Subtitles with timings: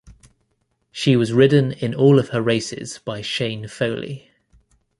[0.91, 4.31] She was ridden in all of her races by Shane Foley.